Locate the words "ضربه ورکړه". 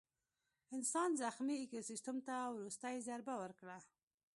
3.07-3.77